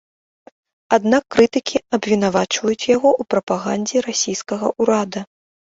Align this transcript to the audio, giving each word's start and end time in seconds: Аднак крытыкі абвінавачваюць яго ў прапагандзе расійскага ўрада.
Аднак 0.97 1.23
крытыкі 1.35 1.77
абвінавачваюць 1.97 2.89
яго 2.95 3.09
ў 3.19 3.35
прапагандзе 3.35 3.97
расійскага 4.09 4.79
ўрада. 4.83 5.21